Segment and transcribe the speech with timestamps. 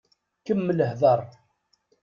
[0.45, 1.19] Kemmel hdeṛ.